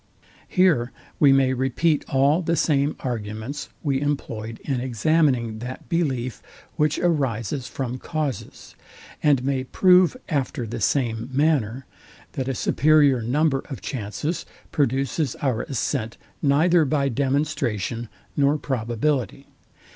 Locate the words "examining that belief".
4.81-6.41